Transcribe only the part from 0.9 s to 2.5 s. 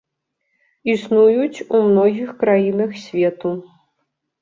Існуюць у многіх